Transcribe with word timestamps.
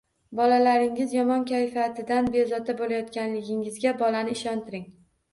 Bolangizning 0.37 1.09
yomon 1.17 1.43
kayfiyatidan 1.49 2.29
bezovta 2.35 2.75
bo‘layotganligingizga 2.79 3.93
bolani 4.01 4.33
ishontiring. 4.37 4.89